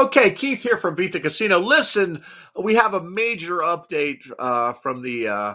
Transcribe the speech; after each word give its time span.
Okay, 0.00 0.30
Keith 0.30 0.62
here 0.62 0.78
from 0.78 0.94
Beat 0.94 1.12
the 1.12 1.20
Casino. 1.20 1.58
Listen, 1.58 2.22
we 2.58 2.74
have 2.74 2.94
a 2.94 3.02
major 3.02 3.56
update 3.58 4.22
uh, 4.38 4.72
from 4.72 5.02
the 5.02 5.28
uh, 5.28 5.54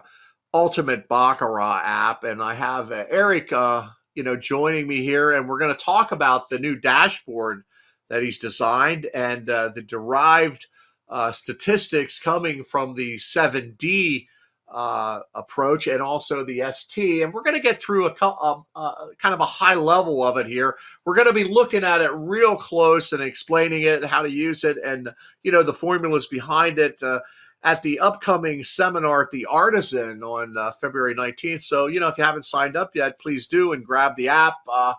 Ultimate 0.54 1.10
Baccarat 1.10 1.82
app, 1.84 2.24
and 2.24 2.44
I 2.44 2.54
have 2.54 2.92
uh, 2.92 3.06
Eric, 3.10 3.50
you 3.50 4.22
know, 4.22 4.36
joining 4.36 4.88
me 4.88 5.02
here, 5.02 5.32
and 5.32 5.50
we're 5.50 5.58
going 5.58 5.76
to 5.76 5.84
talk 5.84 6.12
about 6.12 6.48
the 6.48 6.60
new 6.60 6.76
dashboard 6.76 7.64
that 8.12 8.22
he's 8.22 8.38
designed 8.38 9.08
and 9.16 9.50
uh, 9.50 9.70
the 9.70 9.82
derived 9.82 10.68
uh, 11.10 11.32
statistics 11.32 12.20
coming 12.20 12.64
from 12.64 12.94
the 12.94 13.16
7D 13.16 14.28
uh, 14.68 15.20
approach 15.36 15.88
and 15.88 16.02
also 16.02 16.44
the 16.44 16.64
ST. 16.72 17.22
And 17.22 17.34
we're 17.34 17.44
going 17.44 17.56
to 17.56 17.62
get 17.62 17.82
through 17.82 18.08
a, 18.08 18.16
a, 18.26 18.64
a, 18.76 19.10
kind 19.18 19.34
of 19.34 19.40
a 19.40 19.46
high 19.46 19.76
level 19.76 20.24
of 20.24 20.38
it 20.38 20.48
here. 20.48 20.76
We're 21.06 21.16
going 21.16 21.28
to 21.28 21.34
be 21.34 21.44
looking 21.44 21.84
at 21.84 22.02
it 22.02 22.12
real 22.14 22.56
close 22.56 23.14
and 23.14 23.22
explaining 23.22 23.84
it, 23.84 24.04
how 24.04 24.22
to 24.22 24.30
use 24.30 24.64
it, 24.64 24.78
and 24.84 25.10
you 25.44 25.52
know 25.52 25.64
the 25.64 25.74
formulas 25.74 26.28
behind 26.28 26.80
it. 26.80 27.02
Uh, 27.02 27.20
at 27.64 27.82
the 27.82 28.00
upcoming 28.00 28.64
seminar 28.64 29.24
at 29.24 29.32
the 29.32 29.46
Artisan 29.48 30.22
on 30.22 30.56
uh, 30.56 30.72
February 30.74 31.16
19th. 31.16 31.64
So, 31.64 31.88
you 31.88 32.00
know, 32.00 32.08
if 32.08 32.16
you 32.16 32.24
haven't 32.24 32.44
signed 32.44 32.78
up 32.78 32.96
yet, 32.96 33.20
please 33.20 33.48
do 33.48 33.74
and 33.74 33.84
grab 33.84 34.16
the 34.16 34.30
app. 34.30 34.54
Uh, 34.72 34.94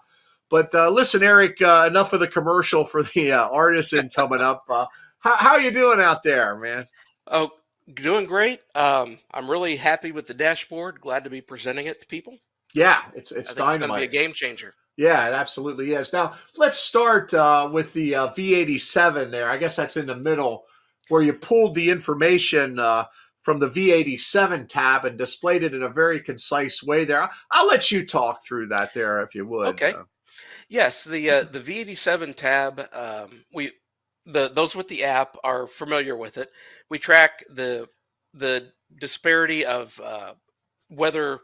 but 0.49 0.75
uh, 0.75 0.91
listen, 0.91 1.23
Eric, 1.23 1.63
uh, 1.63 1.85
enough 1.89 2.13
of 2.13 2.19
the 2.19 2.27
commercial 2.27 2.85
for 2.85 3.05
the 3.05 3.33
uh, 3.33 3.49
Artisan 3.49 4.11
coming 4.11 4.41
up. 4.41 4.65
Uh, 4.69 4.87
how, 5.21 5.37
how 5.37 5.57
you 5.57 5.71
doing 5.71 6.01
out 6.01 6.25
there, 6.25 6.57
man? 6.57 6.87
Oh, 7.29 7.51
doing 7.95 8.27
great. 8.27 8.61
Um, 8.75 9.19
I'm 9.33 9.51
really 9.51 9.77
happy 9.77 10.13
with 10.13 10.27
the 10.27 10.35
dashboard. 10.35 11.01
Glad 11.01 11.25
to 11.25 11.31
be 11.31 11.41
presenting 11.41 11.87
it 11.87 12.01
to 12.01 12.07
people. 12.07 12.39
Yeah, 12.75 13.03
it's 13.15 13.33
it's 13.33 13.55
think 13.55 13.69
it's 13.69 13.79
going 13.79 13.91
to 13.91 13.97
be 13.97 14.05
a 14.05 14.09
game 14.09 14.33
changer. 14.33 14.75
Yeah, 14.97 15.29
it 15.29 15.33
absolutely 15.33 15.93
is. 15.93 16.13
Now 16.13 16.35
let's 16.57 16.79
start 16.79 17.33
uh, 17.35 17.69
with 17.73 17.93
the 17.93 18.15
uh, 18.15 18.29
V87. 18.29 19.31
There, 19.31 19.49
I 19.49 19.57
guess 19.57 19.77
that's 19.77 19.97
in 19.97 20.07
the 20.07 20.17
middle 20.17 20.65
where 21.09 21.23
you 21.23 21.33
pulled 21.33 21.75
the 21.75 21.91
information 21.91 22.79
uh, 22.79 23.05
from 23.43 23.59
the 23.59 23.69
V87 23.69 24.67
tab 24.69 25.05
and 25.05 25.17
displayed 25.17 25.63
it 25.63 25.75
in 25.75 25.83
a 25.83 25.89
very 25.89 26.21
concise 26.21 26.83
way. 26.83 27.05
There, 27.05 27.29
I'll 27.53 27.69
let 27.69 27.91
you 27.91 28.05
talk 28.05 28.45
through 28.45 28.67
that 28.69 28.93
there 28.93 29.23
if 29.23 29.35
you 29.35 29.47
would. 29.47 29.69
Okay. 29.69 29.95
Yes, 30.69 31.05
the 31.05 31.31
uh, 31.31 31.45
the 31.45 31.61
V87 31.61 32.35
tab. 32.35 32.89
Um, 32.93 33.45
we 33.53 33.73
the 34.27 34.49
those 34.49 34.75
with 34.75 34.89
the 34.89 35.05
app 35.05 35.37
are 35.45 35.67
familiar 35.67 36.17
with 36.17 36.37
it. 36.37 36.51
We 36.91 36.99
track 36.99 37.45
the 37.49 37.89
the 38.35 38.73
disparity 39.01 39.65
of 39.65 39.99
uh, 40.05 40.35
whether 40.89 41.41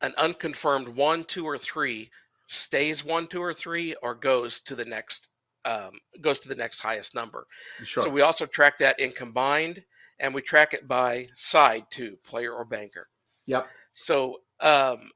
an 0.00 0.12
unconfirmed 0.18 0.88
one, 0.88 1.24
two, 1.24 1.44
or 1.44 1.58
three 1.58 2.10
stays 2.48 3.04
one, 3.04 3.26
two, 3.26 3.42
or 3.42 3.54
three, 3.54 3.94
or 4.02 4.14
goes 4.14 4.60
to 4.60 4.74
the 4.74 4.84
next 4.84 5.28
um, 5.64 5.92
goes 6.20 6.40
to 6.40 6.48
the 6.48 6.54
next 6.54 6.80
highest 6.80 7.14
number. 7.14 7.46
Sure. 7.84 8.04
So 8.04 8.10
we 8.10 8.22
also 8.22 8.46
track 8.46 8.78
that 8.78 8.98
in 9.00 9.12
combined, 9.12 9.82
and 10.20 10.34
we 10.34 10.42
track 10.42 10.74
it 10.74 10.88
by 10.88 11.28
side 11.34 11.84
too, 11.90 12.16
player 12.24 12.52
or 12.52 12.64
banker. 12.64 13.08
Yep. 13.46 13.66
So 13.92 14.40
um, 14.60 15.10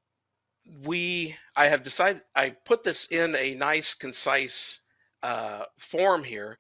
we, 0.85 1.37
I 1.57 1.69
have 1.69 1.83
decided, 1.83 2.23
I 2.35 2.51
put 2.65 2.83
this 2.83 3.07
in 3.07 3.37
a 3.37 3.55
nice, 3.55 3.95
concise 3.95 4.81
uh, 5.23 5.65
form 5.79 6.25
here 6.25 6.59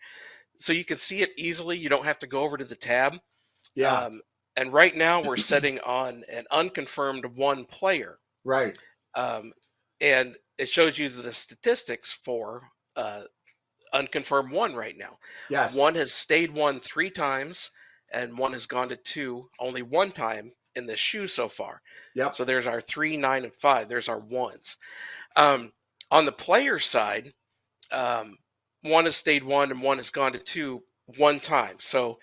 so 0.60 0.74
you 0.74 0.84
can 0.84 0.98
see 0.98 1.22
it 1.22 1.30
easily. 1.36 1.76
You 1.78 1.88
don't 1.88 2.04
have 2.04 2.18
to 2.20 2.26
go 2.26 2.40
over 2.40 2.56
to 2.56 2.64
the 2.64 2.76
tab. 2.76 3.14
Yeah. 3.74 3.94
Um, 3.94 4.20
and 4.56 4.72
right 4.72 4.94
now 4.94 5.22
we're 5.22 5.36
setting 5.38 5.80
on 5.80 6.22
an 6.30 6.44
unconfirmed 6.50 7.24
one 7.24 7.64
player. 7.64 8.18
Right. 8.44 8.78
Um, 9.14 9.52
and 10.00 10.36
it 10.58 10.68
shows 10.68 10.98
you 10.98 11.08
the 11.08 11.32
statistics 11.32 12.12
for 12.12 12.62
uh, 12.94 13.22
unconfirmed 13.94 14.52
one 14.52 14.74
right 14.74 14.96
now. 14.98 15.18
Yes. 15.48 15.74
One 15.74 15.94
has 15.94 16.12
stayed 16.12 16.52
one 16.52 16.80
three 16.80 17.10
times, 17.10 17.70
and 18.12 18.36
one 18.36 18.52
has 18.52 18.66
gone 18.66 18.90
to 18.90 18.96
two 18.96 19.48
only 19.58 19.82
one 19.82 20.12
time 20.12 20.52
in 20.76 20.84
the 20.84 20.96
shoe 20.96 21.26
so 21.26 21.48
far. 21.48 21.80
Yep. 22.14 22.34
So 22.34 22.44
there's 22.44 22.66
our 22.66 22.82
three, 22.82 23.16
nine, 23.16 23.44
and 23.44 23.54
five. 23.54 23.88
There's 23.88 24.08
our 24.08 24.20
ones. 24.20 24.76
Um, 25.36 25.72
on 26.10 26.26
the 26.26 26.32
player 26.32 26.78
side, 26.78 27.32
um, 27.92 28.36
one 28.82 29.04
has 29.04 29.16
stayed 29.16 29.44
one 29.44 29.70
and 29.70 29.82
one 29.82 29.98
has 29.98 30.10
gone 30.10 30.32
to 30.32 30.38
two 30.38 30.82
one 31.16 31.40
time. 31.40 31.76
So 31.80 32.18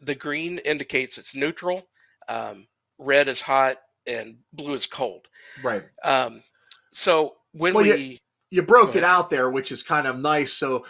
the 0.00 0.14
green 0.14 0.58
indicates 0.58 1.18
it's 1.18 1.34
neutral, 1.34 1.86
um, 2.28 2.66
red 2.98 3.28
is 3.28 3.42
hot, 3.42 3.76
and 4.06 4.36
blue 4.52 4.74
is 4.74 4.86
cold. 4.86 5.28
Right. 5.62 5.82
Um, 6.04 6.42
so 6.92 7.34
when 7.52 7.74
well, 7.74 7.84
we 7.84 8.20
you 8.50 8.62
broke 8.62 8.96
it 8.96 9.04
out 9.04 9.30
there, 9.30 9.48
which 9.48 9.70
is 9.70 9.82
kind 9.82 10.08
of 10.08 10.18
nice. 10.18 10.52
So 10.52 10.84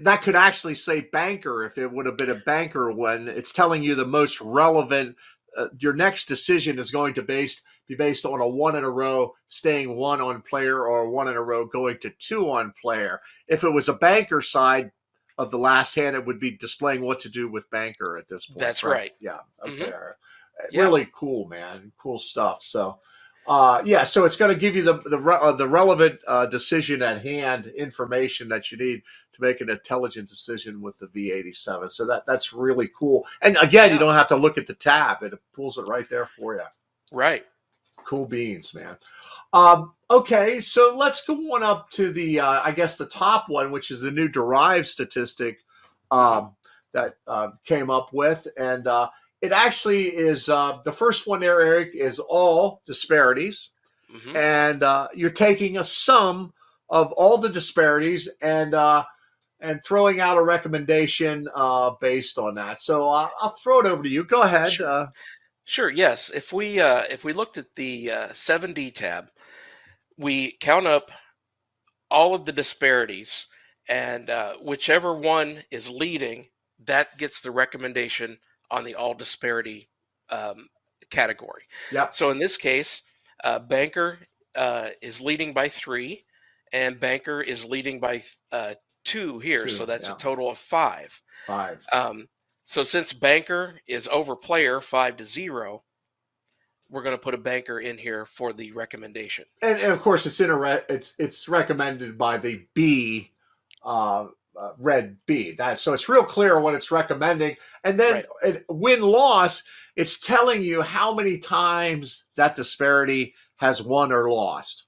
that 0.00 0.22
could 0.22 0.34
actually 0.34 0.74
say 0.74 1.02
banker 1.02 1.64
if 1.64 1.78
it 1.78 1.90
would 1.90 2.06
have 2.06 2.16
been 2.16 2.30
a 2.30 2.34
banker 2.34 2.90
when 2.90 3.28
it's 3.28 3.52
telling 3.52 3.82
you 3.82 3.94
the 3.94 4.06
most 4.06 4.40
relevant. 4.40 5.16
Uh, 5.56 5.68
your 5.78 5.94
next 5.94 6.26
decision 6.26 6.78
is 6.78 6.90
going 6.90 7.14
to 7.14 7.22
based 7.22 7.62
be 7.88 7.94
based 7.94 8.24
on 8.24 8.40
a 8.40 8.48
one 8.48 8.76
in 8.76 8.84
a 8.84 8.90
row 8.90 9.34
staying 9.48 9.96
one 9.96 10.20
on 10.20 10.42
player 10.42 10.86
or 10.86 11.08
one 11.08 11.28
in 11.28 11.36
a 11.36 11.42
row 11.42 11.64
going 11.64 11.98
to 11.98 12.10
two 12.18 12.50
on 12.50 12.72
player. 12.80 13.20
If 13.48 13.64
it 13.64 13.70
was 13.70 13.88
a 13.88 13.94
banker 13.94 14.40
side 14.40 14.90
of 15.38 15.50
the 15.50 15.58
last 15.58 15.94
hand, 15.94 16.16
it 16.16 16.24
would 16.24 16.40
be 16.40 16.52
displaying 16.52 17.02
what 17.02 17.20
to 17.20 17.28
do 17.28 17.48
with 17.48 17.70
banker 17.70 18.16
at 18.16 18.28
this 18.28 18.46
point. 18.46 18.58
That's 18.58 18.82
right. 18.82 18.92
right. 18.92 19.12
Yeah. 19.20 19.38
Okay. 19.64 19.92
Mm-hmm. 19.92 20.78
Really 20.78 21.02
yeah. 21.02 21.08
cool, 21.12 21.48
man. 21.48 21.92
Cool 21.98 22.18
stuff. 22.18 22.62
So. 22.62 22.98
Uh, 23.48 23.80
yeah, 23.84 24.02
so 24.02 24.24
it's 24.24 24.34
going 24.34 24.52
to 24.52 24.58
give 24.58 24.74
you 24.74 24.82
the 24.82 24.94
the, 24.94 25.18
uh, 25.18 25.52
the 25.52 25.68
relevant 25.68 26.18
uh, 26.26 26.46
decision 26.46 27.00
at 27.00 27.22
hand 27.22 27.66
information 27.76 28.48
that 28.48 28.72
you 28.72 28.76
need 28.76 29.00
to 29.32 29.40
make 29.40 29.60
an 29.60 29.70
intelligent 29.70 30.28
decision 30.28 30.80
with 30.80 30.98
the 30.98 31.06
V87. 31.06 31.88
So 31.92 32.04
that 32.06 32.26
that's 32.26 32.52
really 32.52 32.90
cool. 32.98 33.24
And 33.42 33.56
again, 33.58 33.88
yeah. 33.88 33.94
you 33.94 34.00
don't 34.00 34.14
have 34.14 34.26
to 34.28 34.36
look 34.36 34.58
at 34.58 34.66
the 34.66 34.74
tab; 34.74 35.22
it 35.22 35.32
pulls 35.52 35.78
it 35.78 35.82
right 35.82 36.08
there 36.08 36.26
for 36.26 36.56
you. 36.56 36.62
Right. 37.12 37.44
Cool 38.04 38.26
beans, 38.26 38.74
man. 38.74 38.96
Um, 39.52 39.92
okay, 40.10 40.60
so 40.60 40.94
let's 40.96 41.24
go 41.24 41.34
on 41.54 41.62
up 41.62 41.90
to 41.90 42.12
the 42.12 42.40
uh, 42.40 42.60
I 42.62 42.72
guess 42.72 42.96
the 42.96 43.06
top 43.06 43.48
one, 43.48 43.70
which 43.70 43.90
is 43.90 44.00
the 44.00 44.10
new 44.10 44.28
derived 44.28 44.86
statistic 44.86 45.60
um, 46.10 46.52
that 46.92 47.14
uh, 47.26 47.50
came 47.64 47.90
up 47.90 48.12
with, 48.12 48.46
and 48.56 48.86
uh, 48.86 49.08
it 49.40 49.52
actually 49.52 50.08
is 50.08 50.48
uh, 50.48 50.78
the 50.84 50.92
first 50.92 51.26
one 51.26 51.40
there, 51.40 51.60
Eric, 51.60 51.94
is 51.94 52.18
all 52.18 52.82
disparities. 52.86 53.70
Mm-hmm. 54.12 54.36
And 54.36 54.82
uh, 54.82 55.08
you're 55.14 55.30
taking 55.30 55.78
a 55.78 55.84
sum 55.84 56.52
of 56.88 57.12
all 57.12 57.38
the 57.38 57.48
disparities 57.48 58.28
and 58.40 58.74
uh, 58.74 59.04
and 59.60 59.82
throwing 59.84 60.20
out 60.20 60.36
a 60.36 60.42
recommendation 60.42 61.48
uh, 61.54 61.90
based 62.00 62.38
on 62.38 62.54
that. 62.54 62.80
So 62.80 63.08
I'll 63.08 63.56
throw 63.62 63.80
it 63.80 63.86
over 63.86 64.02
to 64.02 64.08
you. 64.08 64.24
Go 64.24 64.42
ahead. 64.42 64.72
Sure. 64.72 65.08
Sure 65.66 65.90
yes. 65.90 66.30
If 66.32 66.52
we 66.52 66.80
uh, 66.80 67.02
if 67.10 67.24
we 67.24 67.32
looked 67.32 67.58
at 67.58 67.74
the 67.74 68.10
uh, 68.10 68.28
7D 68.28 68.94
tab, 68.94 69.30
we 70.16 70.52
count 70.60 70.86
up 70.86 71.10
all 72.08 72.36
of 72.36 72.44
the 72.44 72.52
disparities, 72.52 73.46
and 73.88 74.30
uh, 74.30 74.54
whichever 74.62 75.14
one 75.14 75.64
is 75.72 75.90
leading, 75.90 76.46
that 76.84 77.18
gets 77.18 77.40
the 77.40 77.50
recommendation 77.50 78.38
on 78.70 78.84
the 78.84 78.94
all 78.94 79.12
disparity 79.12 79.88
um, 80.30 80.68
category. 81.10 81.62
Yeah. 81.90 82.10
So 82.10 82.30
in 82.30 82.38
this 82.38 82.56
case, 82.56 83.02
uh, 83.42 83.58
Banker 83.58 84.20
uh, 84.54 84.90
is 85.02 85.20
leading 85.20 85.52
by 85.52 85.68
three, 85.68 86.26
and 86.72 87.00
Banker 87.00 87.40
is 87.40 87.64
leading 87.64 87.98
by 87.98 88.22
uh, 88.52 88.74
two 89.04 89.40
here. 89.40 89.64
Two, 89.64 89.70
so 89.70 89.84
that's 89.84 90.06
yeah. 90.06 90.14
a 90.14 90.18
total 90.18 90.48
of 90.48 90.58
five. 90.58 91.20
Five. 91.44 91.84
Um, 91.90 92.28
so 92.66 92.82
since 92.82 93.12
Banker 93.12 93.80
is 93.86 94.08
over 94.08 94.34
player 94.34 94.80
five 94.80 95.16
to 95.18 95.24
zero, 95.24 95.84
we're 96.90 97.04
going 97.04 97.14
to 97.14 97.22
put 97.22 97.32
a 97.32 97.38
banker 97.38 97.78
in 97.78 97.96
here 97.96 98.26
for 98.26 98.52
the 98.52 98.72
recommendation. 98.72 99.44
And, 99.62 99.78
and 99.78 99.92
of 99.92 100.02
course, 100.02 100.26
it's 100.26 100.40
in 100.40 100.50
a 100.50 100.58
re- 100.58 100.82
it's 100.88 101.14
it's 101.20 101.48
recommended 101.48 102.18
by 102.18 102.38
the 102.38 102.66
B 102.74 103.30
uh, 103.84 104.26
uh, 104.60 104.70
red 104.78 105.16
B. 105.26 105.52
That 105.52 105.78
so 105.78 105.92
it's 105.92 106.08
real 106.08 106.24
clear 106.24 106.58
what 106.58 106.74
it's 106.74 106.90
recommending, 106.90 107.54
and 107.84 107.98
then 108.00 108.24
right. 108.42 108.64
win 108.68 109.00
loss. 109.00 109.62
It's 109.94 110.18
telling 110.18 110.60
you 110.62 110.82
how 110.82 111.14
many 111.14 111.38
times 111.38 112.24
that 112.34 112.56
disparity 112.56 113.34
has 113.58 113.80
won 113.80 114.10
or 114.10 114.28
lost. 114.28 114.86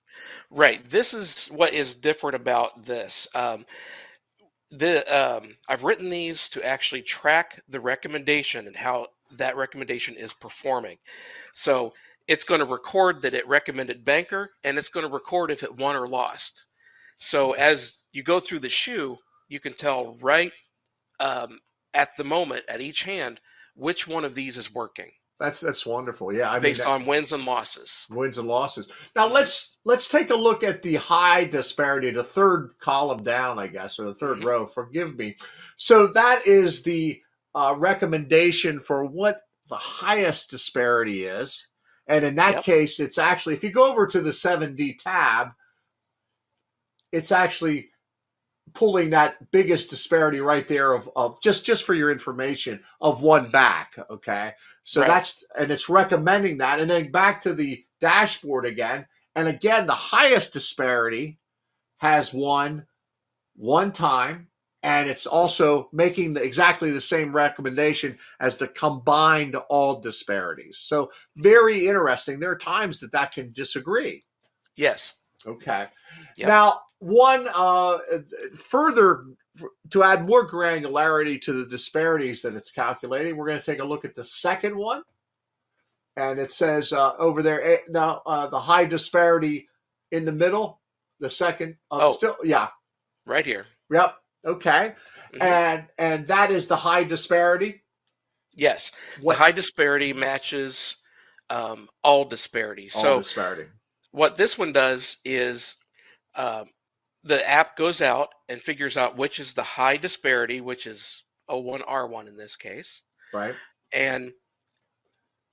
Right. 0.50 0.88
This 0.90 1.14
is 1.14 1.46
what 1.46 1.72
is 1.72 1.94
different 1.94 2.34
about 2.34 2.82
this. 2.82 3.28
Um, 3.36 3.66
the 4.70 5.04
um, 5.14 5.56
I've 5.68 5.84
written 5.84 6.10
these 6.10 6.48
to 6.50 6.62
actually 6.62 7.02
track 7.02 7.62
the 7.68 7.80
recommendation 7.80 8.66
and 8.66 8.76
how 8.76 9.08
that 9.36 9.56
recommendation 9.56 10.14
is 10.16 10.32
performing. 10.32 10.98
So 11.52 11.94
it's 12.26 12.44
going 12.44 12.60
to 12.60 12.66
record 12.66 13.22
that 13.22 13.34
it 13.34 13.48
recommended 13.48 14.04
banker, 14.04 14.50
and 14.64 14.78
it's 14.78 14.90
going 14.90 15.06
to 15.06 15.12
record 15.12 15.50
if 15.50 15.62
it 15.62 15.76
won 15.76 15.96
or 15.96 16.06
lost. 16.06 16.66
So 17.16 17.52
as 17.52 17.96
you 18.12 18.22
go 18.22 18.40
through 18.40 18.60
the 18.60 18.68
shoe, 18.68 19.16
you 19.48 19.60
can 19.60 19.72
tell 19.72 20.16
right 20.20 20.52
um, 21.20 21.60
at 21.94 22.16
the 22.16 22.24
moment 22.24 22.64
at 22.68 22.80
each 22.80 23.02
hand 23.02 23.40
which 23.74 24.06
one 24.06 24.24
of 24.24 24.34
these 24.34 24.56
is 24.58 24.74
working. 24.74 25.10
That's 25.38 25.60
that's 25.60 25.86
wonderful. 25.86 26.32
Yeah, 26.32 26.50
I 26.50 26.58
based 26.58 26.80
mean, 26.80 26.88
on 26.88 27.06
wins 27.06 27.32
and 27.32 27.44
losses. 27.44 28.06
wins 28.10 28.38
and 28.38 28.48
losses. 28.48 28.88
Now 29.14 29.26
let's 29.28 29.78
let's 29.84 30.08
take 30.08 30.30
a 30.30 30.34
look 30.34 30.64
at 30.64 30.82
the 30.82 30.96
high 30.96 31.44
disparity, 31.44 32.10
the 32.10 32.24
third 32.24 32.70
column 32.80 33.22
down, 33.22 33.58
I 33.58 33.68
guess, 33.68 34.00
or 34.00 34.06
the 34.06 34.14
3rd 34.14 34.38
Mhm. 34.40 34.44
row. 34.44 34.66
Forgive 34.66 35.16
me. 35.16 35.36
So 35.76 36.08
that 36.08 36.46
is 36.46 36.82
the 36.82 37.22
uh, 37.54 37.74
recommendation 37.78 38.80
for 38.80 39.04
what 39.04 39.42
the 39.68 39.76
highest 39.76 40.50
disparity 40.50 41.24
is, 41.26 41.68
and 42.08 42.24
in 42.24 42.34
that 42.36 42.54
Yep. 42.56 42.64
case, 42.64 42.98
it's 43.00 43.18
actually 43.18 43.54
if 43.54 43.62
you 43.62 43.70
go 43.70 43.86
over 43.90 44.06
to 44.08 44.20
the 44.20 44.32
seven 44.32 44.74
D 44.74 44.94
tab, 44.94 45.50
it's 47.12 47.30
actually 47.32 47.90
pulling 48.74 49.10
that 49.10 49.50
biggest 49.50 49.90
disparity 49.90 50.40
right 50.40 50.66
there 50.66 50.92
of, 50.92 51.08
of 51.16 51.40
just 51.42 51.64
just 51.64 51.84
for 51.84 51.94
your 51.94 52.10
information 52.10 52.80
of 53.00 53.22
one 53.22 53.44
mm-hmm. 53.44 53.52
back 53.52 53.98
okay? 54.10 54.52
So 54.84 55.00
Right. 55.00 55.08
that's 55.08 55.44
and 55.56 55.70
it's 55.70 55.88
recommending 55.88 56.58
that 56.58 56.80
and 56.80 56.90
then 56.90 57.10
back 57.10 57.40
to 57.42 57.54
the 57.54 57.84
dashboard 58.00 58.66
again 58.66 59.06
and 59.34 59.48
again 59.48 59.86
the 59.86 59.92
highest 59.92 60.52
disparity 60.52 61.38
has 61.98 62.32
won 62.32 62.86
one 63.54 63.92
time 63.92 64.48
and 64.82 65.08
it's 65.08 65.26
also 65.26 65.88
making 65.92 66.34
the, 66.34 66.42
exactly 66.42 66.90
the 66.90 67.00
same 67.00 67.34
recommendation 67.34 68.16
as 68.40 68.56
the 68.56 68.68
combined 68.68 69.56
all 69.68 70.00
disparities. 70.00 70.78
So 70.78 71.10
very 71.36 71.88
interesting. 71.88 72.38
There 72.38 72.52
are 72.52 72.58
times 72.58 73.00
that 73.00 73.12
that 73.12 73.32
can 73.32 73.52
disagree. 73.52 74.24
Yes. 74.76 75.14
Okay. 75.46 75.86
Yep. 76.36 76.48
Now, 76.48 76.80
one 76.98 77.48
uh, 77.54 77.98
further 78.56 79.24
to 79.90 80.02
add 80.02 80.26
more 80.26 80.48
granularity 80.48 81.40
to 81.42 81.52
the 81.52 81.66
disparities 81.66 82.42
that 82.42 82.54
it's 82.54 82.70
calculating, 82.70 83.36
we're 83.36 83.46
going 83.46 83.60
to 83.60 83.64
take 83.64 83.80
a 83.80 83.84
look 83.84 84.04
at 84.04 84.14
the 84.14 84.24
second 84.24 84.76
one, 84.76 85.02
and 86.16 86.38
it 86.38 86.50
says 86.52 86.92
uh, 86.92 87.14
over 87.18 87.42
there 87.42 87.62
eh, 87.62 87.78
now 87.88 88.22
uh, 88.26 88.46
the 88.48 88.58
high 88.58 88.84
disparity 88.84 89.68
in 90.10 90.24
the 90.24 90.32
middle. 90.32 90.80
The 91.20 91.30
second, 91.30 91.76
uh, 91.90 91.98
Oh. 92.06 92.12
still, 92.12 92.36
yeah, 92.44 92.68
Right 93.26 93.44
here. 93.44 93.66
yep, 93.90 94.16
okay, 94.44 94.94
Mhm. 95.34 95.42
and 95.42 95.86
and 95.98 96.26
that 96.28 96.50
is 96.52 96.68
the 96.68 96.76
high 96.76 97.02
disparity. 97.04 97.82
yes. 98.54 98.90
What 99.20 99.34
The 99.34 99.38
high 99.42 99.52
disparity 99.52 100.12
matches 100.12 100.96
um, 101.50 101.88
all 102.04 102.24
disparities. 102.24 102.94
all 102.96 103.02
so 103.02 103.18
disparity? 103.18 103.66
What 104.12 104.36
this 104.36 104.56
one 104.58 104.72
does 104.72 105.18
is 105.24 105.76
um, 106.34 106.66
the 107.24 107.48
app 107.48 107.76
goes 107.76 108.00
out 108.00 108.28
and 108.48 108.60
figures 108.60 108.96
out 108.96 109.16
which 109.16 109.40
is 109.40 109.52
the 109.54 109.62
high 109.62 109.96
disparity, 109.96 110.60
which 110.60 110.86
is 110.86 111.22
O1R1 111.50 112.28
in 112.28 112.36
this 112.36 112.56
case, 112.56 113.02
Right. 113.32 113.54
and 113.92 114.32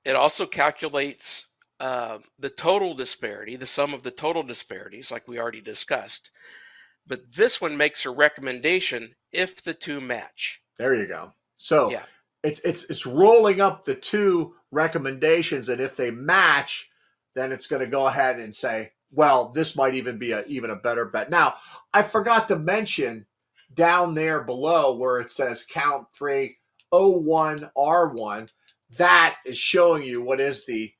it 0.06 0.16
also 0.16 0.46
calculates 0.46 1.46
um 1.82 2.24
the 2.40 2.50
total 2.50 2.94
disparity, 2.94 3.58
the 3.58 3.66
sum 3.66 3.94
of 3.94 4.02
the 4.04 4.12
total 4.12 4.44
disparities, 4.44 5.12
like 5.12 5.28
we 5.28 5.40
already 5.40 5.60
discussed. 5.62 6.32
But 7.08 7.32
this 7.36 7.60
one 7.60 7.76
makes 7.76 8.06
a 8.06 8.10
recommendation 8.10 9.16
if 9.32 9.62
the 9.64 9.74
two 9.74 10.00
match. 10.00 10.62
There 10.80 10.96
you 10.96 11.06
go. 11.08 11.34
So 11.58 11.92
Yeah. 11.92 12.04
it's 12.44 12.60
it's 12.62 12.86
it's 12.86 13.06
rolling 13.06 13.60
up 13.60 13.84
the 13.84 13.96
two 13.96 14.56
recommendations, 14.72 15.68
and 15.70 15.82
if 15.82 15.96
they 15.98 16.12
match, 16.12 16.90
then 17.36 17.52
it's 17.52 17.68
going 17.68 17.82
to 17.82 17.88
go 17.88 18.08
ahead 18.08 18.40
and 18.40 18.54
say, 18.54 18.92
well, 19.12 19.50
this 19.50 19.76
might 19.76 19.96
even 19.96 20.18
be 20.18 20.32
a 20.32 20.44
even 20.46 20.70
a 20.72 20.76
better 20.76 21.06
bet. 21.06 21.30
Now, 21.30 21.56
I 21.94 22.04
forgot 22.04 22.48
to 22.48 22.58
mention 22.58 23.26
down 23.74 24.14
there 24.14 24.42
below 24.42 24.96
where 24.96 25.20
it 25.20 25.32
says 25.32 25.66
count 25.70 26.08
three 26.14 26.58
O 26.92 27.12
one 27.20 27.70
R 27.78 28.10
one. 28.14 28.48
That 28.98 29.38
is 29.46 29.58
showing 29.58 30.04
you 30.04 30.22
what 30.22 30.42
is 30.42 30.66
the 30.66 30.94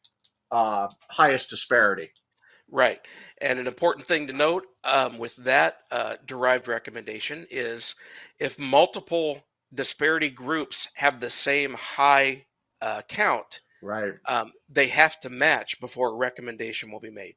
uh, 0.52 0.88
highest 1.10 1.50
disparity. 1.50 2.12
Right. 2.70 3.00
And 3.40 3.60
an 3.60 3.68
important 3.68 4.08
thing 4.08 4.28
to 4.28 4.34
note 4.34 4.66
um, 4.84 5.18
with 5.18 5.36
that 5.38 5.78
uh, 5.92 6.16
derived 6.26 6.68
recommendation 6.68 7.46
is 7.52 7.96
if 8.40 8.58
multiple 8.58 9.44
disparity 9.74 10.30
groups 10.30 10.88
have 10.96 11.20
the 11.20 11.30
same 11.30 11.74
high 11.74 12.46
uh, 12.82 13.02
count, 13.08 13.62
Right. 13.86 14.14
um, 14.26 14.52
they 14.70 14.88
have 14.88 15.20
to 15.22 15.30
match 15.30 15.80
before 15.80 16.10
a 16.10 16.16
recommendation 16.16 16.92
will 16.92 17.00
be 17.00 17.12
made. 17.12 17.36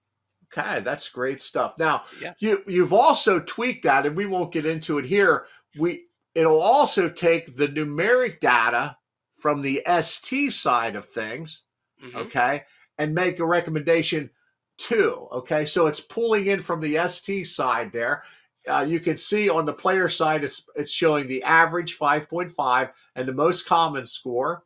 Okay, 0.57 0.81
that's 0.81 1.09
great 1.11 1.41
stuff. 1.43 1.77
Now, 1.79 2.05
Yeah. 2.21 2.33
you 2.39 2.65
you've 2.67 2.95
also 2.95 3.39
tweaked 3.41 3.83
that, 3.85 4.07
and 4.07 4.17
we 4.17 4.25
won't 4.27 4.53
get 4.53 4.65
into 4.67 4.99
it 4.99 5.05
here. 5.05 5.47
We 5.79 6.07
it'll 6.35 6.61
also 6.61 7.09
take 7.09 7.55
the 7.55 7.69
numeric 7.69 8.41
data 8.41 8.97
from 9.39 9.61
the 9.63 9.83
ST 9.87 10.51
side 10.53 10.97
of 10.97 11.09
things, 11.11 11.65
Mhm. 12.03 12.15
okay, 12.15 12.65
and 12.97 13.15
make 13.15 13.39
a 13.41 13.45
recommendation 13.47 14.31
too. 14.79 15.29
Okay, 15.33 15.65
so 15.67 15.87
it's 15.87 16.01
pulling 16.01 16.47
in 16.47 16.61
from 16.61 16.81
the 16.81 16.97
ST 16.97 17.45
side 17.47 17.93
there. 17.93 18.23
Uh, 18.67 18.85
you 18.89 19.01
can 19.01 19.17
see 19.17 19.49
on 19.49 19.65
the 19.67 19.73
player 19.73 20.09
side, 20.09 20.45
it's 20.45 20.69
it's 20.77 20.91
showing 20.91 21.27
the 21.27 21.43
average 21.43 21.95
5.5 21.99 22.93
and 23.17 23.27
the 23.27 23.33
most 23.35 23.67
common 23.67 24.07
score, 24.07 24.65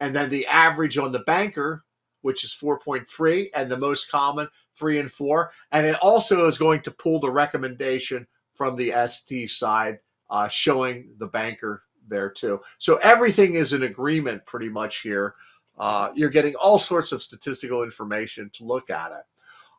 and 0.00 0.14
then 0.14 0.30
the 0.30 0.46
average 0.46 0.98
on 0.98 1.12
the 1.12 1.20
banker, 1.20 1.84
which 2.22 2.44
is 2.44 2.56
4.3, 2.60 3.50
and 3.54 3.70
the 3.70 3.76
most 3.76 4.10
common 4.10 4.48
three 4.76 4.98
and 4.98 5.10
four. 5.10 5.52
And 5.72 5.86
it 5.86 5.96
also 6.02 6.46
is 6.46 6.58
going 6.58 6.82
to 6.82 6.90
pull 6.90 7.20
the 7.20 7.30
recommendation 7.30 8.26
from 8.54 8.76
the 8.76 8.92
ST 9.06 9.48
side, 9.50 9.98
uh, 10.30 10.48
showing 10.48 11.08
the 11.18 11.26
banker 11.26 11.82
there 12.08 12.30
too. 12.30 12.60
So 12.78 12.96
everything 12.96 13.54
is 13.54 13.72
in 13.72 13.82
agreement 13.82 14.44
pretty 14.46 14.68
much 14.68 14.98
here. 14.98 15.34
Uh, 15.78 16.10
you're 16.14 16.30
getting 16.30 16.54
all 16.56 16.78
sorts 16.78 17.12
of 17.12 17.22
statistical 17.22 17.82
information 17.82 18.50
to 18.54 18.64
look 18.64 18.90
at 18.90 19.12
it. 19.12 19.24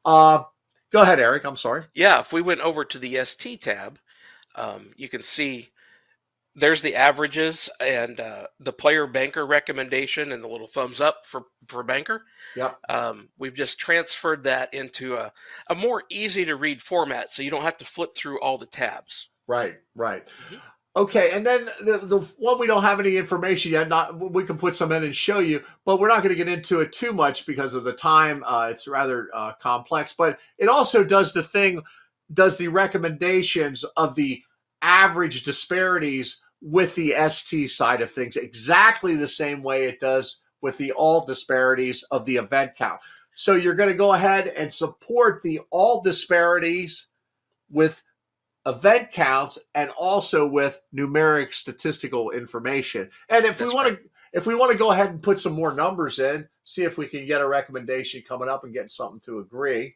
Uh, 0.05 0.43
go 0.91 1.01
ahead, 1.01 1.19
Eric. 1.19 1.43
I'm 1.45 1.55
sorry. 1.55 1.83
Yeah, 1.93 2.19
if 2.19 2.31
we 2.31 2.41
went 2.41 2.61
over 2.61 2.85
to 2.85 2.99
the 2.99 3.23
ST 3.25 3.61
tab, 3.61 3.99
um, 4.55 4.91
you 4.95 5.09
can 5.09 5.23
see 5.23 5.69
there's 6.57 6.81
the 6.81 6.95
averages 6.95 7.69
and 7.79 8.19
uh, 8.19 8.47
the 8.59 8.73
player 8.73 9.05
banker 9.05 9.45
recommendation 9.45 10.31
and 10.31 10.43
the 10.43 10.49
little 10.49 10.67
thumbs 10.67 10.99
up 10.99 11.25
for, 11.25 11.43
for 11.67 11.83
banker. 11.83 12.23
Yep. 12.55 12.79
Um, 12.89 13.29
we've 13.37 13.53
just 13.53 13.79
transferred 13.79 14.43
that 14.45 14.73
into 14.73 15.15
a, 15.15 15.31
a 15.69 15.75
more 15.75 16.03
easy 16.09 16.43
to 16.45 16.55
read 16.55 16.81
format 16.81 17.29
so 17.29 17.43
you 17.43 17.51
don't 17.51 17.61
have 17.61 17.77
to 17.77 17.85
flip 17.85 18.15
through 18.15 18.41
all 18.41 18.57
the 18.57 18.65
tabs. 18.65 19.29
Right, 19.47 19.75
right. 19.95 20.31
Mhm. 20.51 20.59
Okay, 20.95 21.29
and 21.29 21.45
then 21.45 21.69
the 21.81 21.99
the 21.99 22.21
one 22.39 22.57
we 22.57 22.65
don't 22.65 22.81
have 22.81 22.99
any 22.99 23.17
information 23.17 23.71
yet. 23.71 23.87
Not 23.87 24.19
we 24.19 24.43
can 24.43 24.57
put 24.57 24.73
some 24.73 24.91
in 24.91 25.03
and 25.03 25.15
show 25.15 25.37
you, 25.37 25.63
but 25.85 25.99
we're 25.99 26.07
not 26.07 26.23
going 26.23 26.35
to 26.35 26.43
get 26.43 26.47
into 26.47 26.81
it 26.81 26.91
too 26.91 27.13
much 27.13 27.45
because 27.45 27.75
of 27.75 27.83
the 27.83 27.93
time. 27.93 28.43
Uh, 28.43 28.69
it's 28.71 28.87
rather 28.87 29.29
uh, 29.31 29.51
complex, 29.61 30.13
but 30.17 30.39
it 30.57 30.67
also 30.67 31.03
does 31.03 31.33
the 31.33 31.43
thing, 31.43 31.83
does 32.33 32.57
the 32.57 32.67
recommendations 32.67 33.85
of 33.95 34.15
the 34.15 34.41
average 34.81 35.43
disparities 35.43 36.41
with 36.61 36.95
the 36.95 37.13
ST 37.29 37.69
side 37.69 38.01
of 38.01 38.11
things 38.11 38.35
exactly 38.35 39.15
the 39.15 39.27
same 39.27 39.61
way 39.61 39.85
it 39.85 39.99
does 39.99 40.41
with 40.61 40.77
the 40.77 40.91
all 40.93 41.25
disparities 41.25 42.03
of 42.11 42.25
the 42.25 42.35
event 42.35 42.75
count. 42.75 42.99
So 43.35 43.53
you're 43.53 43.75
going 43.75 43.89
to 43.89 43.95
go 43.95 44.13
ahead 44.13 44.47
and 44.47 44.71
support 44.71 45.43
the 45.43 45.61
all 45.69 46.01
disparities 46.01 47.07
with 47.69 48.01
event 48.65 49.11
counts 49.11 49.59
and 49.75 49.91
also 49.91 50.47
with 50.47 50.81
numeric 50.93 51.53
statistical 51.53 52.31
information. 52.31 53.09
And 53.29 53.45
if 53.45 53.59
That's 53.59 53.71
we 53.71 53.75
want 53.75 53.89
to 53.89 53.99
if 54.33 54.45
we 54.45 54.55
want 54.55 54.71
to 54.71 54.77
go 54.77 54.91
ahead 54.91 55.09
and 55.09 55.23
put 55.23 55.39
some 55.39 55.53
more 55.53 55.73
numbers 55.73 56.19
in, 56.19 56.47
see 56.63 56.83
if 56.83 56.97
we 56.97 57.07
can 57.07 57.25
get 57.25 57.41
a 57.41 57.47
recommendation 57.47 58.21
coming 58.27 58.49
up 58.49 58.63
and 58.63 58.73
get 58.73 58.91
something 58.91 59.21
to 59.21 59.39
agree. 59.39 59.95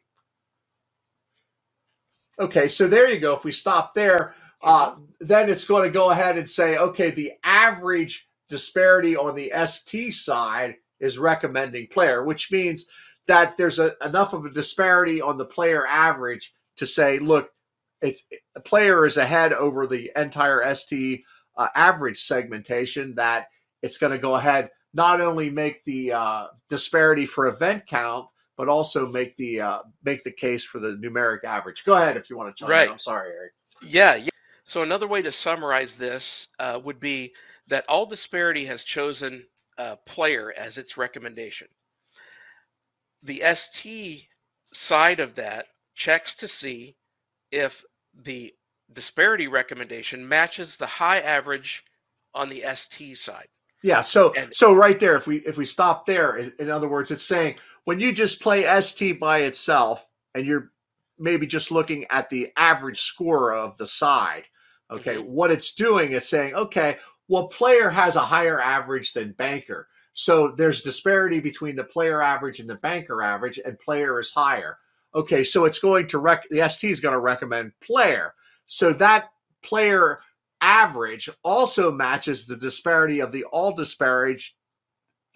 Okay, 2.38 2.66
so 2.66 2.88
there 2.88 3.10
you 3.10 3.20
go. 3.20 3.34
If 3.34 3.44
we 3.44 3.52
stop 3.52 3.94
there, 3.94 4.34
uh, 4.62 4.94
then 5.20 5.48
it's 5.50 5.64
going 5.64 5.84
to 5.84 5.90
go 5.90 6.10
ahead 6.10 6.36
and 6.36 6.48
say, 6.48 6.76
okay, 6.76 7.10
the 7.10 7.32
average 7.44 8.28
disparity 8.48 9.16
on 9.16 9.34
the 9.34 9.52
ST 9.66 10.12
side 10.14 10.76
is 11.00 11.18
recommending 11.18 11.86
player, 11.88 12.24
which 12.24 12.52
means 12.52 12.86
that 13.26 13.56
there's 13.56 13.78
a, 13.78 13.94
enough 14.04 14.32
of 14.32 14.44
a 14.44 14.50
disparity 14.50 15.20
on 15.20 15.38
the 15.38 15.44
player 15.44 15.86
average 15.86 16.54
to 16.76 16.86
say, 16.86 17.18
look, 17.18 17.50
it's 18.00 18.24
the 18.54 18.60
player 18.60 19.06
is 19.06 19.16
ahead 19.16 19.52
over 19.52 19.86
the 19.86 20.10
entire 20.16 20.74
ST 20.74 21.22
uh, 21.56 21.68
average 21.74 22.20
segmentation 22.20 23.14
that 23.14 23.46
it's 23.82 23.96
going 23.98 24.12
to 24.12 24.18
go 24.18 24.34
ahead 24.36 24.70
not 24.94 25.20
only 25.20 25.48
make 25.48 25.84
the 25.84 26.12
uh, 26.12 26.46
disparity 26.68 27.26
for 27.26 27.46
event 27.46 27.86
count 27.86 28.26
but 28.56 28.68
also 28.68 29.08
make 29.08 29.36
the 29.36 29.60
uh, 29.60 29.78
make 30.04 30.22
the 30.24 30.30
case 30.30 30.62
for 30.64 30.78
the 30.78 30.96
numeric 31.02 31.44
average. 31.44 31.84
Go 31.84 31.94
ahead 31.94 32.16
if 32.16 32.28
you 32.28 32.36
want 32.36 32.54
to 32.54 32.60
chime 32.60 32.70
Right. 32.70 32.86
in. 32.86 32.92
I'm 32.92 32.98
sorry, 32.98 33.30
Eric. 33.32 33.52
Yeah, 33.82 34.14
yeah. 34.16 34.28
So 34.72 34.82
another 34.82 35.06
way 35.06 35.20
to 35.20 35.30
summarize 35.30 35.96
this 35.96 36.46
uh, 36.58 36.80
would 36.82 36.98
be 36.98 37.34
that 37.68 37.84
all 37.90 38.06
disparity 38.06 38.64
has 38.64 38.84
chosen 38.84 39.44
uh, 39.76 39.96
player 40.06 40.54
as 40.56 40.78
its 40.78 40.96
recommendation. 40.96 41.68
The 43.22 43.42
ST 43.52 44.28
side 44.72 45.20
of 45.20 45.34
that 45.34 45.66
checks 45.94 46.34
to 46.36 46.48
see 46.48 46.96
if 47.50 47.84
the 48.14 48.54
disparity 48.90 49.46
recommendation 49.46 50.26
matches 50.26 50.78
the 50.78 50.86
high 50.86 51.20
average 51.20 51.84
on 52.32 52.48
the 52.48 52.64
ST 52.74 53.18
side. 53.18 53.48
Yeah. 53.82 54.00
So 54.00 54.32
and, 54.32 54.54
so 54.54 54.72
right 54.72 54.98
there, 54.98 55.16
if 55.16 55.26
we 55.26 55.42
if 55.44 55.58
we 55.58 55.66
stop 55.66 56.06
there, 56.06 56.36
in, 56.38 56.52
in 56.58 56.70
other 56.70 56.88
words, 56.88 57.10
it's 57.10 57.22
saying 57.22 57.56
when 57.84 58.00
you 58.00 58.10
just 58.10 58.40
play 58.40 58.64
ST 58.80 59.20
by 59.20 59.40
itself 59.40 60.08
and 60.34 60.46
you're 60.46 60.70
maybe 61.18 61.46
just 61.46 61.70
looking 61.70 62.06
at 62.08 62.30
the 62.30 62.50
average 62.56 63.02
score 63.02 63.52
of 63.52 63.76
the 63.76 63.86
side. 63.86 64.44
Okay, 64.92 65.16
mm-hmm. 65.16 65.32
what 65.32 65.50
it's 65.50 65.74
doing 65.74 66.12
is 66.12 66.28
saying, 66.28 66.54
okay, 66.54 66.98
well, 67.28 67.48
player 67.48 67.88
has 67.88 68.16
a 68.16 68.20
higher 68.20 68.60
average 68.60 69.12
than 69.12 69.32
banker. 69.32 69.88
So 70.14 70.52
there's 70.52 70.82
disparity 70.82 71.40
between 71.40 71.76
the 71.76 71.84
player 71.84 72.20
average 72.20 72.60
and 72.60 72.68
the 72.68 72.74
banker 72.74 73.22
average, 73.22 73.58
and 73.64 73.78
player 73.78 74.20
is 74.20 74.30
higher. 74.30 74.78
Okay, 75.14 75.44
so 75.44 75.64
it's 75.64 75.78
going 75.78 76.06
to 76.08 76.18
rec 76.18 76.44
the 76.50 76.66
ST 76.68 76.90
is 76.90 77.00
going 77.00 77.14
to 77.14 77.20
recommend 77.20 77.72
player. 77.80 78.34
So 78.66 78.92
that 78.94 79.30
player 79.62 80.20
average 80.60 81.28
also 81.42 81.90
matches 81.90 82.46
the 82.46 82.56
disparity 82.56 83.20
of 83.20 83.32
the 83.32 83.44
all 83.44 83.74
disparage 83.74 84.56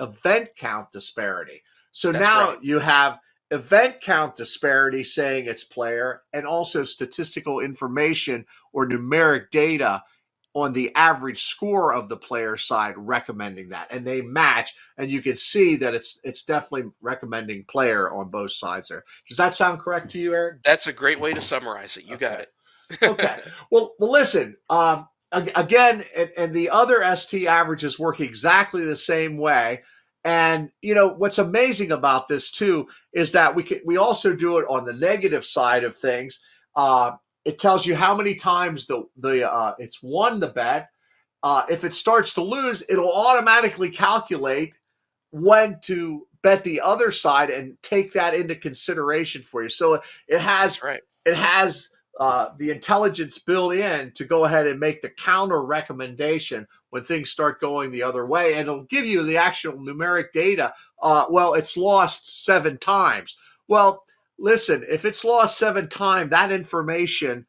event 0.00 0.50
count 0.56 0.92
disparity. 0.92 1.62
So 1.92 2.12
That's 2.12 2.22
now 2.22 2.50
right. 2.50 2.62
you 2.62 2.78
have 2.78 3.18
event 3.50 4.00
count 4.00 4.36
disparity 4.36 5.04
saying 5.04 5.46
it's 5.46 5.64
player 5.64 6.22
and 6.32 6.46
also 6.46 6.84
statistical 6.84 7.60
information 7.60 8.44
or 8.72 8.88
numeric 8.88 9.50
data 9.50 10.02
on 10.56 10.72
the 10.72 10.90
average 10.94 11.44
score 11.44 11.92
of 11.92 12.08
the 12.08 12.16
player 12.16 12.56
side 12.56 12.94
recommending 12.96 13.68
that. 13.68 13.86
And 13.90 14.06
they 14.06 14.22
match 14.22 14.74
and 14.96 15.10
you 15.10 15.20
can 15.20 15.34
see 15.34 15.76
that 15.76 15.94
it's 15.94 16.18
it's 16.24 16.44
definitely 16.44 16.90
recommending 17.02 17.64
player 17.64 18.10
on 18.10 18.30
both 18.30 18.52
sides 18.52 18.88
there. 18.88 19.04
Does 19.28 19.36
that 19.36 19.54
sound 19.54 19.80
correct 19.80 20.10
to 20.12 20.18
you 20.18 20.34
eric? 20.34 20.62
That's 20.62 20.86
a 20.86 20.94
great 20.94 21.20
way 21.20 21.34
to 21.34 21.42
summarize 21.42 21.98
it. 21.98 22.04
You 22.04 22.14
okay. 22.14 22.26
got 22.26 22.40
it. 22.40 22.52
Okay. 23.02 23.40
Well, 23.70 23.94
well 23.98 24.12
listen 24.12 24.56
um, 24.70 25.08
again 25.32 26.04
and, 26.16 26.30
and 26.38 26.54
the 26.54 26.70
other 26.70 27.02
st 27.16 27.46
averages 27.46 27.98
work 27.98 28.20
exactly 28.20 28.84
the 28.84 28.96
same 28.96 29.36
way 29.36 29.82
and 30.26 30.72
you 30.82 30.92
know 30.92 31.14
what's 31.14 31.38
amazing 31.38 31.92
about 31.92 32.26
this 32.26 32.50
too 32.50 32.88
is 33.12 33.30
that 33.30 33.54
we 33.54 33.62
can 33.62 33.80
we 33.86 33.96
also 33.96 34.34
do 34.34 34.58
it 34.58 34.66
on 34.68 34.84
the 34.84 34.92
negative 34.92 35.44
side 35.44 35.84
of 35.84 35.96
things. 35.96 36.40
Uh, 36.74 37.12
it 37.44 37.60
tells 37.60 37.86
you 37.86 37.94
how 37.94 38.14
many 38.14 38.34
times 38.34 38.86
the 38.86 39.04
the 39.16 39.48
uh, 39.48 39.74
it's 39.78 40.02
won 40.02 40.40
the 40.40 40.48
bet. 40.48 40.90
Uh, 41.44 41.64
if 41.70 41.84
it 41.84 41.94
starts 41.94 42.34
to 42.34 42.42
lose, 42.42 42.82
it'll 42.88 43.12
automatically 43.12 43.88
calculate 43.88 44.74
when 45.30 45.78
to 45.82 46.26
bet 46.42 46.64
the 46.64 46.80
other 46.80 47.12
side 47.12 47.50
and 47.50 47.80
take 47.82 48.12
that 48.12 48.34
into 48.34 48.56
consideration 48.56 49.42
for 49.42 49.62
you. 49.62 49.68
So 49.68 50.02
it 50.26 50.40
has 50.40 50.82
right. 50.82 51.02
it 51.24 51.36
has 51.36 51.90
uh, 52.18 52.50
the 52.58 52.70
intelligence 52.70 53.38
built 53.38 53.74
in 53.74 54.10
to 54.12 54.24
go 54.24 54.44
ahead 54.44 54.66
and 54.66 54.80
make 54.80 55.02
the 55.02 55.10
counter 55.10 55.62
recommendation 55.62 56.66
when 56.90 57.04
things 57.04 57.30
start 57.30 57.60
going 57.60 57.90
the 57.90 58.02
other 58.02 58.26
way. 58.26 58.54
And 58.54 58.62
it'll 58.62 58.84
give 58.84 59.04
you 59.04 59.22
the 59.22 59.36
actual 59.36 59.74
numeric 59.74 60.32
data. 60.32 60.72
Uh, 61.02 61.26
well, 61.28 61.54
it's 61.54 61.76
lost 61.76 62.44
seven 62.44 62.78
times. 62.78 63.36
Well, 63.68 64.02
listen, 64.38 64.84
if 64.88 65.04
it's 65.04 65.24
lost 65.24 65.58
seven 65.58 65.88
times, 65.88 66.30
that 66.30 66.52
information 66.52 67.46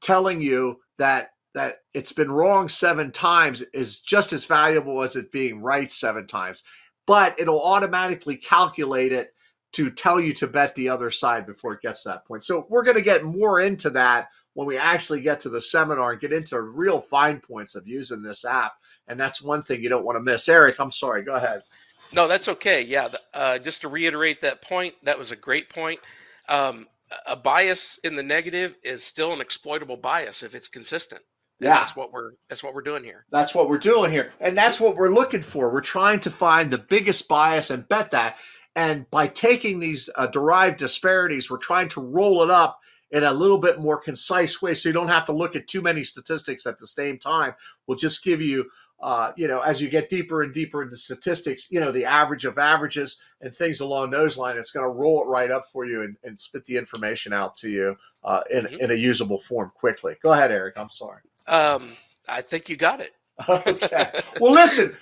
telling 0.00 0.42
you 0.42 0.80
that 0.98 1.30
that 1.54 1.78
it's 1.92 2.12
been 2.12 2.30
wrong 2.30 2.68
seven 2.68 3.12
times 3.12 3.60
is 3.74 4.00
just 4.00 4.32
as 4.32 4.46
valuable 4.46 5.02
as 5.02 5.16
it 5.16 5.30
being 5.30 5.60
right 5.60 5.92
seven 5.92 6.26
times. 6.26 6.62
But 7.06 7.38
it'll 7.38 7.62
automatically 7.62 8.36
calculate 8.36 9.12
it 9.12 9.31
to 9.72 9.90
tell 9.90 10.20
you 10.20 10.32
to 10.34 10.46
bet 10.46 10.74
the 10.74 10.88
other 10.88 11.10
side 11.10 11.46
before 11.46 11.72
it 11.72 11.82
gets 11.82 12.02
to 12.02 12.10
that 12.10 12.24
point. 12.26 12.44
So 12.44 12.66
we're 12.68 12.82
going 12.82 12.96
to 12.96 13.02
get 13.02 13.24
more 13.24 13.60
into 13.60 13.90
that 13.90 14.28
when 14.54 14.66
we 14.66 14.76
actually 14.76 15.20
get 15.20 15.40
to 15.40 15.48
the 15.48 15.60
seminar 15.60 16.12
and 16.12 16.20
get 16.20 16.32
into 16.32 16.60
real 16.60 17.00
fine 17.00 17.40
points 17.40 17.74
of 17.74 17.88
using 17.88 18.22
this 18.22 18.44
app. 18.44 18.72
And 19.08 19.18
that's 19.18 19.42
one 19.42 19.62
thing 19.62 19.82
you 19.82 19.88
don't 19.88 20.04
want 20.04 20.16
to 20.16 20.22
miss. 20.22 20.48
Eric, 20.48 20.76
I'm 20.78 20.90
sorry. 20.90 21.22
Go 21.22 21.34
ahead. 21.34 21.62
No, 22.12 22.28
that's 22.28 22.48
okay. 22.48 22.82
Yeah. 22.82 23.08
Uh, 23.32 23.58
just 23.58 23.80
to 23.80 23.88
reiterate 23.88 24.42
that 24.42 24.62
point, 24.62 24.94
that 25.02 25.18
was 25.18 25.30
a 25.30 25.36
great 25.36 25.70
point. 25.70 26.00
Um, 26.48 26.86
a 27.26 27.36
bias 27.36 27.98
in 28.04 28.14
the 28.14 28.22
negative 28.22 28.74
is 28.82 29.02
still 29.02 29.32
an 29.32 29.40
exploitable 29.40 29.96
bias 29.96 30.42
if 30.42 30.54
it's 30.54 30.68
consistent. 30.68 31.22
And 31.60 31.68
yeah, 31.68 31.76
that's 31.76 31.94
what 31.94 32.12
we're 32.12 32.32
that's 32.48 32.62
what 32.62 32.74
we're 32.74 32.82
doing 32.82 33.04
here. 33.04 33.24
That's 33.30 33.54
what 33.54 33.68
we're 33.68 33.78
doing 33.78 34.10
here, 34.10 34.32
and 34.40 34.56
that's 34.56 34.80
what 34.80 34.96
we're 34.96 35.12
looking 35.12 35.42
for. 35.42 35.70
We're 35.70 35.80
trying 35.80 36.20
to 36.20 36.30
find 36.30 36.70
the 36.70 36.78
biggest 36.78 37.28
bias 37.28 37.70
and 37.70 37.88
bet 37.88 38.10
that. 38.10 38.36
And 38.74 39.10
by 39.10 39.26
taking 39.28 39.78
these 39.78 40.08
uh, 40.16 40.26
derived 40.26 40.78
disparities, 40.78 41.50
we're 41.50 41.58
trying 41.58 41.88
to 41.88 42.00
roll 42.00 42.42
it 42.42 42.50
up 42.50 42.80
in 43.10 43.22
a 43.24 43.32
little 43.32 43.58
bit 43.58 43.78
more 43.78 43.98
concise 43.98 44.62
way 44.62 44.72
so 44.72 44.88
you 44.88 44.92
don't 44.94 45.08
have 45.08 45.26
to 45.26 45.32
look 45.32 45.54
at 45.54 45.68
too 45.68 45.82
many 45.82 46.02
statistics 46.02 46.66
at 46.66 46.78
the 46.78 46.86
same 46.86 47.18
time. 47.18 47.54
We'll 47.86 47.98
just 47.98 48.24
give 48.24 48.40
you, 48.40 48.70
uh, 49.02 49.32
you 49.36 49.48
know, 49.48 49.60
as 49.60 49.82
you 49.82 49.90
get 49.90 50.08
deeper 50.08 50.42
and 50.42 50.54
deeper 50.54 50.82
into 50.82 50.96
statistics, 50.96 51.70
you 51.70 51.78
know, 51.78 51.92
the 51.92 52.06
average 52.06 52.46
of 52.46 52.56
averages 52.56 53.18
and 53.42 53.54
things 53.54 53.80
along 53.80 54.10
those 54.10 54.38
lines. 54.38 54.58
It's 54.58 54.70
going 54.70 54.86
to 54.86 54.90
roll 54.90 55.22
it 55.22 55.26
right 55.26 55.50
up 55.50 55.66
for 55.70 55.84
you 55.84 56.02
and, 56.02 56.16
and 56.24 56.40
spit 56.40 56.64
the 56.64 56.78
information 56.78 57.34
out 57.34 57.54
to 57.56 57.68
you 57.68 57.96
uh, 58.24 58.40
in, 58.50 58.64
mm-hmm. 58.64 58.80
in 58.80 58.90
a 58.90 58.94
usable 58.94 59.38
form 59.38 59.70
quickly. 59.74 60.14
Go 60.22 60.32
ahead, 60.32 60.50
Eric. 60.50 60.78
I'm 60.78 60.88
sorry. 60.88 61.20
Um, 61.46 61.92
I 62.26 62.40
think 62.40 62.70
you 62.70 62.76
got 62.76 63.00
it. 63.00 63.12
Okay. 63.48 64.20
Well, 64.40 64.52
listen, 64.52 64.96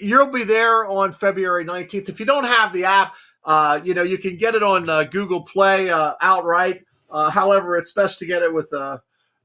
you'll 0.00 0.30
be 0.30 0.44
there 0.44 0.86
on 0.86 1.12
February 1.12 1.64
19th. 1.64 2.08
If 2.08 2.20
you 2.20 2.26
don't 2.26 2.44
have 2.44 2.72
the 2.72 2.84
app, 2.84 3.14
uh, 3.44 3.80
you 3.84 3.94
know, 3.94 4.02
you 4.02 4.18
can 4.18 4.36
get 4.36 4.54
it 4.54 4.62
on 4.62 4.88
uh, 4.88 5.04
Google 5.04 5.42
Play 5.42 5.90
uh, 5.90 6.14
outright. 6.20 6.82
Uh, 7.10 7.30
however, 7.30 7.76
it's 7.76 7.92
best 7.92 8.18
to 8.20 8.26
get 8.26 8.42
it 8.42 8.52
with 8.52 8.72
a, 8.72 9.00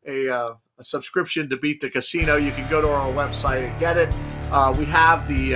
a, 0.06 0.30
uh, 0.30 0.54
a, 0.77 0.84
subscription 0.84 1.50
to 1.50 1.58
Beat 1.58 1.82
the 1.82 1.89
Casino. 1.89 2.36
You 2.36 2.51
can 2.51 2.70
go 2.70 2.82
to 2.82 2.89
our 2.89 3.12
website 3.12 3.68
and 3.68 3.80
get 3.80 3.98
it. 3.98 4.13
Uh, 4.51 4.75
we 4.77 4.86
have 4.86 5.27
the, 5.27 5.54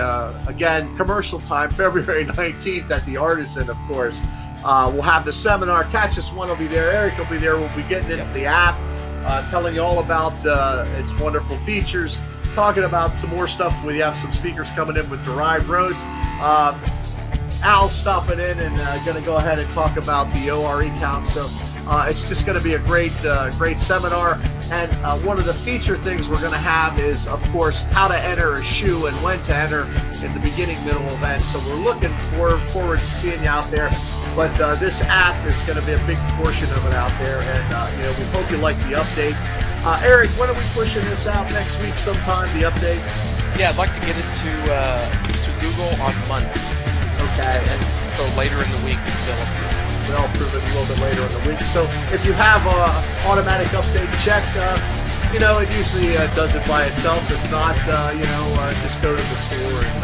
again, 0.47 0.95
commercial 0.97 1.39
time, 1.39 1.69
February 1.71 2.25
19th 2.25 2.89
at 2.89 3.05
the 3.05 3.17
Artisan, 3.17 3.69
of 3.69 3.77
course. 3.87 4.23
we'll 4.63 5.01
have 5.01 5.25
the 5.25 5.33
seminar. 5.33 5.83
Catch 5.85 6.17
us 6.17 6.31
one 6.31 6.49
will 6.49 6.55
be 6.55 6.67
there. 6.67 6.91
Eric 6.91 7.17
will 7.17 7.25
be 7.25 7.37
there. 7.37 7.57
We'll 7.57 7.75
be 7.75 7.83
getting 7.83 8.17
into 8.17 8.31
the 8.33 8.45
app 8.45 8.79
uh, 9.29 9.47
telling 9.47 9.75
you 9.75 9.81
all 9.81 9.99
about 9.99 10.43
uh, 10.45 10.85
its 10.97 11.17
wonderful 11.19 11.55
features, 11.59 12.17
talking 12.53 12.83
about 12.83 13.15
some 13.15 13.29
more 13.29 13.47
stuff. 13.47 13.85
We 13.85 13.99
have 13.99 14.17
some 14.17 14.31
speakers 14.31 14.71
coming 14.71 14.97
in 14.97 15.07
with 15.09 15.23
Derived 15.23 15.67
Roads. 15.67 16.01
Um, 16.41 16.81
Al's 17.61 17.91
stopping 17.91 18.39
in 18.39 18.57
and 18.59 18.75
uh, 18.79 19.05
going 19.05 19.17
to 19.17 19.25
go 19.25 19.37
ahead 19.37 19.59
and 19.59 19.69
talk 19.71 19.97
about 19.97 20.33
the 20.33 20.49
ORE 20.49 20.83
count. 20.99 21.27
So 21.27 21.45
uh, 21.87 22.07
it's 22.09 22.27
just 22.27 22.45
going 22.45 22.57
to 22.57 22.63
be 22.63 22.73
a 22.73 22.79
great, 22.79 23.13
uh, 23.23 23.51
great 23.51 23.77
seminar. 23.77 24.41
And 24.71 24.91
uh, 25.03 25.17
one 25.19 25.37
of 25.37 25.45
the 25.45 25.53
feature 25.53 25.97
things 25.97 26.27
we're 26.27 26.39
going 26.39 26.53
to 26.53 26.57
have 26.57 26.99
is, 26.99 27.27
of 27.27 27.43
course, 27.51 27.83
how 27.91 28.07
to 28.07 28.17
enter 28.17 28.55
a 28.55 28.63
shoe 28.63 29.05
and 29.07 29.15
when 29.17 29.41
to 29.43 29.55
enter 29.55 29.83
in 30.23 30.33
the 30.33 30.41
beginning, 30.41 30.83
middle 30.85 31.05
event. 31.05 31.43
So 31.43 31.59
we're 31.67 31.83
looking 31.83 32.11
forward, 32.31 32.59
forward 32.69 32.99
to 32.99 33.05
seeing 33.05 33.43
you 33.43 33.49
out 33.49 33.69
there. 33.69 33.91
But 34.35 34.53
uh, 34.61 34.75
this 34.75 35.01
app 35.01 35.35
is 35.45 35.57
going 35.65 35.79
to 35.79 35.85
be 35.85 35.93
a 35.93 36.03
big 36.05 36.17
portion 36.37 36.69
of 36.71 36.85
it 36.87 36.93
out 36.93 37.11
there, 37.19 37.41
and 37.41 37.73
uh, 37.73 37.89
you 37.97 38.03
know 38.03 38.13
we 38.17 38.25
hope 38.31 38.49
you 38.51 38.57
like 38.57 38.77
the 38.87 38.95
update. 38.95 39.35
Uh, 39.83 39.99
Eric, 40.03 40.29
when 40.35 40.49
are 40.49 40.55
we 40.55 40.65
pushing 40.75 41.03
this 41.07 41.27
out 41.27 41.47
next 41.51 41.79
week? 41.81 41.95
Sometime 41.95 42.47
the 42.59 42.67
update. 42.67 42.99
Yeah, 43.57 43.71
I'd 43.71 43.79
like 43.79 43.93
to 43.95 44.03
get 44.03 44.15
it 44.15 44.27
to 44.27 44.51
uh, 44.71 45.03
to 45.23 45.49
Google 45.63 45.91
on 46.03 46.11
Monday. 46.27 46.51
Okay. 47.31 47.63
And 47.67 47.79
so 48.15 48.23
later 48.35 48.59
in 48.59 48.69
the 48.75 48.83
week 48.83 48.99
they'll 48.99 49.43
approve. 49.43 49.75
They'll 50.07 50.27
approve 50.27 50.51
it 50.55 50.63
a 50.63 50.71
little 50.75 50.89
bit 50.91 50.99
later 51.03 51.23
in 51.23 51.31
the 51.35 51.43
week. 51.47 51.61
So 51.71 51.83
if 52.11 52.25
you 52.27 52.33
have 52.33 52.63
a 52.67 52.91
automatic 53.27 53.71
update 53.71 54.11
check, 54.23 54.43
uh, 54.55 54.75
you 55.33 55.39
know 55.39 55.59
it 55.59 55.71
usually 55.75 56.15
uh, 56.15 56.27
does 56.35 56.55
it 56.55 56.65
by 56.67 56.85
itself. 56.85 57.23
If 57.31 57.39
not, 57.51 57.75
you 58.15 58.23
know 58.23 58.71
just 58.83 59.01
go 59.01 59.15
to 59.15 59.21
the 59.21 59.39
store 59.47 59.79
and 59.79 59.99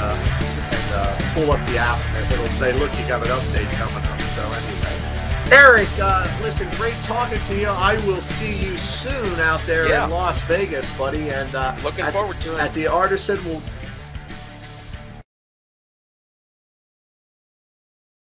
and 0.72 1.34
pull 1.36 1.52
up 1.52 1.60
the 1.68 1.78
app, 1.78 2.00
and 2.16 2.24
it'll 2.32 2.48
say, 2.48 2.72
"Look, 2.80 2.92
you 3.00 3.08
got 3.08 3.24
an 3.24 3.32
update 3.32 3.72
coming 3.76 4.04
up." 4.08 4.15
So 4.36 4.42
anyway, 4.42 5.50
Eric, 5.50 5.88
uh, 6.02 6.28
listen, 6.42 6.70
great 6.72 6.96
talking 7.04 7.40
to 7.40 7.58
you. 7.58 7.68
I 7.68 7.96
will 8.06 8.20
see 8.20 8.66
you 8.66 8.78
soon 8.78 9.40
out 9.40 9.62
there 9.62 9.88
yeah. 9.88 10.04
in 10.04 10.10
Las 10.10 10.44
Vegas, 10.44 10.96
buddy. 10.98 11.30
And 11.30 11.56
uh, 11.56 11.74
looking 11.86 12.04
at, 12.04 12.12
forward 12.12 12.36
to 12.42 12.54
it 12.54 12.60
at 12.60 12.74
the 12.74 12.88
Artisan. 12.88 13.38
We'll 13.46 13.62